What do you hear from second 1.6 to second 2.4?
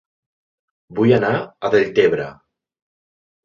a Deltebre